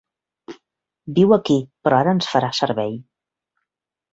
Viu 1.17 1.35
aquí, 1.37 1.57
però 1.87 1.99
ara 1.99 2.17
ens 2.19 2.31
farà 2.33 2.51
servei. 2.61 2.99